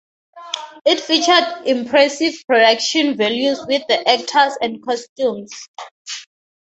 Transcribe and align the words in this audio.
It 0.83 0.99
featured 0.99 1.67
impressive 1.67 2.33
production 2.47 3.17
values 3.17 3.63
with 3.67 3.83
the 3.87 3.99
actors 4.09 4.57
and 4.59 4.81
costumes. 4.83 5.51